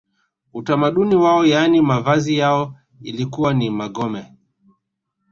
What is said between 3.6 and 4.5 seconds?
magome